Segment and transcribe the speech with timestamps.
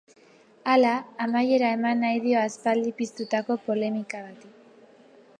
[0.75, 0.93] Hala,
[1.25, 4.51] amaiera eman nahi dio aspaldi piztutako polemika bati.